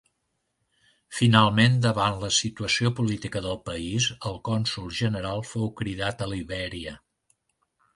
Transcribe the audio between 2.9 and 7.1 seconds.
política del país, el cònsol general fou cridat a Libèria.